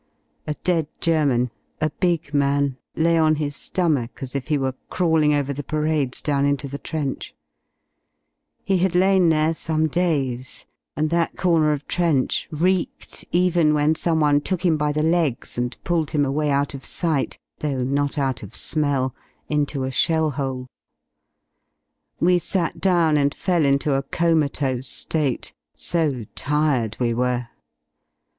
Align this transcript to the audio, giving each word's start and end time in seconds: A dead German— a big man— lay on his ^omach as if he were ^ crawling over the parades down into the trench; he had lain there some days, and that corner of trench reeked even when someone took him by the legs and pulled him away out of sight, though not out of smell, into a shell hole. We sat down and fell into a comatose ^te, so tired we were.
A 0.47 0.55
dead 0.63 0.87
German— 0.99 1.51
a 1.79 1.91
big 1.99 2.33
man— 2.33 2.75
lay 2.95 3.19
on 3.19 3.35
his 3.35 3.53
^omach 3.55 4.23
as 4.23 4.33
if 4.35 4.47
he 4.47 4.57
were 4.57 4.71
^ 4.71 4.75
crawling 4.89 5.31
over 5.35 5.53
the 5.53 5.63
parades 5.63 6.23
down 6.23 6.43
into 6.43 6.67
the 6.67 6.79
trench; 6.79 7.35
he 8.63 8.79
had 8.79 8.95
lain 8.95 9.29
there 9.29 9.53
some 9.53 9.87
days, 9.87 10.65
and 10.95 11.11
that 11.11 11.37
corner 11.37 11.71
of 11.71 11.85
trench 11.87 12.47
reeked 12.49 13.25
even 13.31 13.75
when 13.75 13.93
someone 13.93 14.41
took 14.41 14.65
him 14.65 14.75
by 14.75 14.91
the 14.91 15.03
legs 15.03 15.55
and 15.59 15.77
pulled 15.83 16.09
him 16.09 16.25
away 16.25 16.49
out 16.49 16.73
of 16.73 16.83
sight, 16.83 17.37
though 17.59 17.83
not 17.83 18.17
out 18.17 18.41
of 18.41 18.55
smell, 18.55 19.13
into 19.49 19.83
a 19.83 19.91
shell 19.91 20.31
hole. 20.31 20.65
We 22.19 22.39
sat 22.39 22.79
down 22.81 23.17
and 23.17 23.35
fell 23.35 23.63
into 23.65 23.93
a 23.93 24.01
comatose 24.01 25.05
^te, 25.05 25.53
so 25.75 26.25
tired 26.33 26.97
we 26.99 27.13
were. 27.13 27.49